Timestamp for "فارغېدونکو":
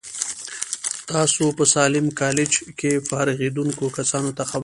3.09-3.83